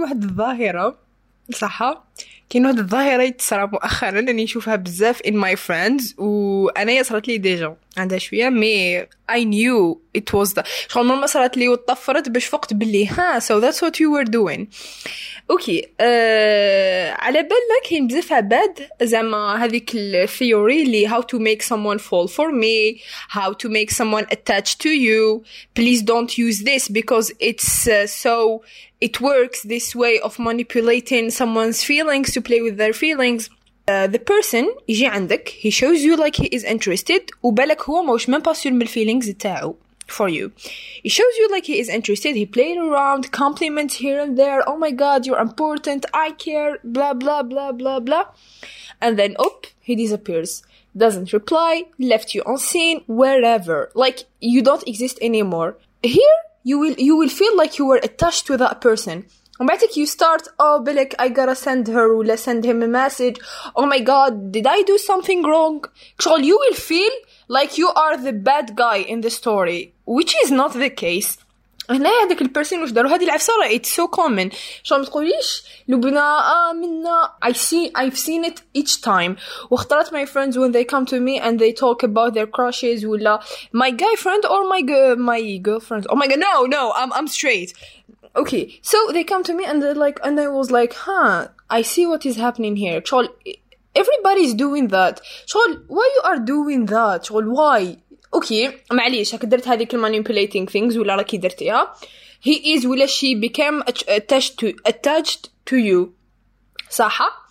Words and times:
واحد 0.00 0.22
الظاهرة 0.24 0.98
صح 1.52 2.04
كاين 2.50 2.66
واحد 2.66 2.78
الظاهرة 2.78 3.28
تصرى 3.28 3.66
مؤخرا 3.66 4.10
راني 4.10 4.44
نشوفها 4.44 4.76
بزاف 4.76 5.22
in 5.22 5.32
my 5.32 5.56
friends 5.68 6.18
وأنايا 6.18 7.02
صرات 7.02 7.28
لي 7.28 7.38
ديجا 7.38 7.76
عندها 7.96 8.18
شوية 8.18 8.48
مي 8.48 9.06
I 9.29 9.43
knew 9.43 9.99
it 10.13 10.33
was 10.33 10.53
the 10.53 10.63
شغل 10.89 11.05
مرة 11.05 11.25
صرات 11.25 11.57
لي 11.57 11.67
وطفرت 11.67 12.29
باش 12.29 12.45
فقت 12.45 12.73
باللي 12.73 13.07
ها 13.07 13.39
so 13.39 13.59
that's 13.61 13.81
what 13.81 13.99
you 13.99 14.09
were 14.11 14.29
doing 14.31 14.65
اوكي 15.51 15.87
أه 15.99 17.11
على 17.11 17.41
بالنا 17.41 17.89
كاين 17.89 18.07
بزاف 18.07 18.33
عباد 18.33 18.87
زعما 19.01 19.65
هذيك 19.65 19.91
الثيوري 19.95 20.81
اللي 20.81 21.09
how 21.09 21.21
to 21.21 21.39
make 21.39 21.61
someone 21.63 21.99
fall 21.99 22.27
for 22.27 22.51
me 22.51 23.01
how 23.29 23.53
to 23.53 23.69
make 23.69 23.91
someone 23.91 24.25
attached 24.31 24.79
to 24.79 24.89
you 24.89 25.43
please 25.75 26.01
don't 26.01 26.37
use 26.37 26.59
this 26.63 26.87
because 26.87 27.31
it's 27.39 27.87
uh, 27.87 28.07
so 28.07 28.61
it 29.01 29.21
works 29.21 29.59
this 29.63 29.95
way 29.95 30.19
of 30.19 30.39
manipulating 30.39 31.29
someone's 31.29 31.83
feelings 31.83 32.31
to 32.35 32.41
play 32.41 32.61
with 32.61 32.77
their 32.77 32.93
feelings 32.93 33.49
uh, 33.88 34.06
the 34.06 34.18
person 34.18 34.66
يجي 34.88 35.06
عندك 35.06 35.48
he 35.48 35.70
shows 35.70 36.02
you 36.02 36.16
like 36.16 36.36
he 36.36 36.46
is 36.46 36.64
interested 36.64 37.30
وبالك 37.42 37.82
هو 37.82 38.02
ماهوش 38.02 38.28
ميم 38.28 38.40
با 38.40 38.54
من 38.66 38.82
الفيلينغز 38.82 39.30
تاعو 39.30 39.76
for 40.10 40.28
you. 40.28 40.52
He 41.02 41.08
shows 41.08 41.34
you 41.38 41.48
like 41.50 41.66
he 41.66 41.78
is 41.78 41.88
interested. 41.88 42.36
He 42.36 42.46
played 42.46 42.76
around, 42.76 43.32
compliments 43.32 43.94
here 43.94 44.20
and 44.20 44.38
there. 44.38 44.68
Oh 44.68 44.76
my 44.76 44.90
god, 44.90 45.26
you're 45.26 45.38
important. 45.38 46.04
I 46.12 46.32
care. 46.32 46.78
Blah 46.84 47.14
blah 47.14 47.42
blah 47.42 47.72
blah 47.72 48.00
blah. 48.00 48.26
And 49.00 49.18
then 49.18 49.36
up, 49.38 49.66
he 49.80 49.94
disappears. 49.94 50.62
Doesn't 50.96 51.32
reply. 51.32 51.84
Left 51.98 52.34
you 52.34 52.42
on 52.42 52.58
seen 52.58 53.02
wherever. 53.06 53.90
Like 53.94 54.24
you 54.40 54.60
don't 54.62 54.86
exist 54.86 55.18
anymore. 55.22 55.76
Here 56.02 56.38
you 56.64 56.78
will 56.78 56.96
you 56.98 57.16
will 57.16 57.28
feel 57.28 57.56
like 57.56 57.78
you 57.78 57.86
were 57.86 58.00
attached 58.02 58.46
to 58.48 58.56
that 58.56 58.80
person. 58.80 59.26
وبعدك 59.61 59.97
you 59.97 60.05
start 60.05 60.47
oh 60.59 60.79
بلك 60.79 61.15
I 61.21 61.29
gotta 61.29 61.55
send 61.55 61.87
her 61.87 62.07
ولا 62.13 62.35
send 62.35 62.65
him 62.65 62.83
a 62.83 62.87
message 62.87 63.39
oh 63.75 63.85
my 63.85 63.99
god 63.99 64.51
did 64.51 64.67
I 64.67 64.81
do 64.81 64.97
something 64.97 65.43
wrong 65.43 65.81
شغل 66.19 66.43
you 66.43 66.57
will 66.59 66.75
feel 66.75 67.11
like 67.47 67.77
you 67.77 67.89
are 67.89 68.17
the 68.17 68.33
bad 68.33 68.75
guy 68.75 68.97
in 68.97 69.21
the 69.21 69.29
story 69.29 69.93
which 70.05 70.35
is 70.43 70.51
not 70.51 70.73
the 70.73 70.89
case 70.89 71.37
هنا 71.89 72.09
هذاك 72.23 72.41
البيرسون 72.41 72.81
واش 72.81 72.91
داروا 72.91 73.11
هذه 73.11 73.23
العفسه 73.23 73.53
راه 73.61 73.77
it's 73.77 73.89
so 73.89 74.07
common 74.17 74.55
شو 74.83 74.97
ما 74.97 75.05
تقوليش 75.05 75.63
لبنى 75.87 76.19
اه 76.19 76.73
منا 76.73 77.33
I 77.45 77.51
see 77.51 77.91
I've 77.95 78.17
seen 78.17 78.43
it 78.43 78.61
each 78.81 79.01
time 79.01 79.35
واختارت 79.71 80.09
my 80.09 80.25
friends 80.25 80.57
when 80.57 80.71
they 80.71 80.83
come 80.83 81.05
to 81.05 81.19
me 81.19 81.39
and 81.39 81.59
they 81.59 81.71
talk 81.71 82.03
about 82.03 82.33
their 82.33 82.47
crushes 82.47 83.05
ولا 83.05 83.39
my 83.73 83.91
guy 83.91 84.15
friend 84.15 84.45
or 84.45 84.67
my 84.67 84.81
girl, 84.81 85.15
my 85.15 85.57
girlfriend 85.57 86.07
oh 86.09 86.15
my 86.15 86.27
god 86.27 86.39
no 86.39 86.65
no 86.65 86.91
I'm 86.95 87.13
I'm 87.13 87.27
straight 87.27 87.73
okay 88.35 88.79
so 88.81 88.97
they 89.11 89.23
come 89.23 89.43
to 89.43 89.53
me 89.53 89.63
and 89.65 89.81
they're 89.81 90.01
like 90.05 90.19
and 90.23 90.39
I 90.39 90.47
was 90.47 90.71
like 90.71 90.93
huh 90.93 91.47
I 91.69 91.81
see 91.81 92.05
what 92.05 92.25
is 92.25 92.35
happening 92.37 92.75
here 92.75 93.01
شغل 93.01 93.29
everybody's 93.95 94.53
doing 94.53 94.87
that 94.87 95.21
شغل 95.45 95.85
why 95.87 96.07
you 96.15 96.21
are 96.29 96.39
doing 96.39 96.85
that 96.87 97.23
شغل 97.23 97.45
why 97.55 97.97
اوكي 98.33 98.71
معليش 98.91 99.35
هاك 99.35 99.45
درت 99.45 99.67
هذيك 99.67 99.95
manipulating 99.95 100.71
things 100.71 100.97
ولا 100.97 101.15
راكي 101.15 101.37
درتيها 101.37 101.93
he 102.47 102.77
is 102.77 102.85
ولا 102.85 103.07
she 103.07 103.35
became 103.49 103.83
attached 103.89 104.53
to 104.61 104.91
attached 104.91 105.49
to 105.69 105.75
you 105.75 106.09
صح 106.89 107.45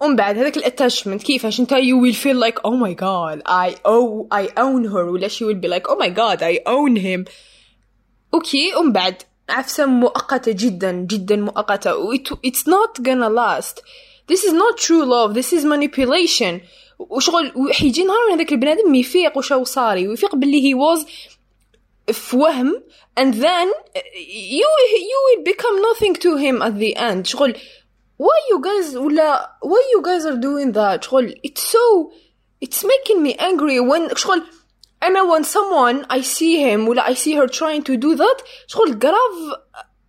ومن 0.00 0.16
بعد 0.16 0.38
هذاك 0.38 0.56
الاتاشمنت 0.56 1.22
كيفاش 1.22 1.60
انت 1.60 1.74
you 1.74 1.96
will 2.04 2.16
feel 2.16 2.48
like 2.48 2.58
oh 2.64 2.76
my 2.76 2.94
god 2.94 3.42
I 3.46 3.74
owe 3.84 4.26
I 4.32 4.48
own 4.58 4.84
her 4.92 5.04
ولا 5.04 5.28
she 5.28 5.44
will 5.44 5.60
be 5.64 5.68
like 5.68 5.88
oh 5.88 5.96
my 5.96 6.08
god 6.08 6.42
I 6.42 6.58
own 6.66 6.96
him 6.96 7.32
اوكي 8.34 8.74
ومن 8.74 8.92
بعد 8.92 9.22
عفسة 9.48 9.86
مؤقتة 9.86 10.52
جدا 10.52 10.92
جدا 10.92 11.36
مؤقتة 11.36 11.92
it's 12.46 12.66
not 12.66 13.02
gonna 13.02 13.28
last 13.28 13.82
this 14.32 14.44
is 14.44 14.52
not 14.52 14.76
true 14.78 15.04
love 15.04 15.34
this 15.34 15.52
is 15.52 15.64
manipulation 15.64 16.60
وشغل 16.99 17.73
حيجي 17.73 18.03
نهار 18.03 18.33
هذاك 18.33 18.51
البنادم 18.51 18.95
يفيق 18.95 19.37
وشو 19.37 19.63
صاري 19.63 20.07
ويفيق 20.07 20.35
باللي 20.35 20.61
he 20.61 20.75
was 20.75 21.05
في 22.13 22.37
وهم 22.37 22.83
and 23.19 23.33
then 23.33 23.67
you 24.15 24.67
you 25.09 25.19
will 25.27 25.43
become 25.43 25.81
nothing 25.81 26.13
to 26.13 26.37
him 26.37 26.61
at 26.61 26.77
the 26.79 26.95
end 26.95 27.27
شغل 27.27 27.53
why 28.17 28.37
you 28.49 28.59
guys 28.61 28.95
ولا 28.95 29.57
why 29.61 29.81
you 29.93 30.01
guys 30.01 30.25
are 30.25 30.37
doing 30.37 30.71
that 30.71 31.03
شغل 31.03 31.33
it's 31.43 31.61
so 31.61 32.11
it's 32.61 32.83
making 32.83 33.21
me 33.23 33.35
angry 33.39 33.79
when 33.79 34.15
شغل 34.15 34.43
أنا 35.03 35.23
when 35.23 35.43
someone 35.43 36.05
I 36.09 36.21
see 36.21 36.63
him 36.63 36.87
ولا 36.87 37.03
I 37.03 37.13
see 37.13 37.35
her 37.35 37.47
trying 37.47 37.83
to 37.83 37.97
do 37.97 38.15
that 38.15 38.43
شغل 38.67 38.99
grave 38.99 39.57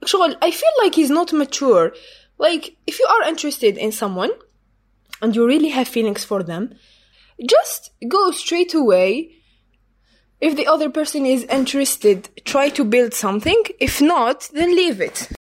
شغل 0.05 0.37
I 0.43 0.51
feel 0.51 0.75
like 0.83 0.95
he's 0.95 1.11
not 1.11 1.33
mature 1.33 1.93
like 2.39 2.77
if 2.87 2.99
you 3.01 3.07
are 3.07 3.29
interested 3.29 3.77
in 3.77 3.93
someone 3.93 4.31
and 5.21 5.35
you 5.35 5.47
really 5.47 5.71
have 5.71 5.89
feelings 5.89 6.25
for 6.25 6.43
them, 6.43 6.75
just 7.47 7.91
go 8.09 8.31
straight 8.31 8.75
away. 8.75 9.33
If 10.41 10.57
the 10.57 10.67
other 10.67 10.89
person 10.89 11.27
is 11.27 11.45
interested, 11.45 12.29
try 12.45 12.69
to 12.71 12.85
build 12.85 13.13
something. 13.13 13.63
If 13.81 14.01
not, 14.01 14.49
then 14.53 14.75
leave 14.75 15.01
it. 15.01 15.29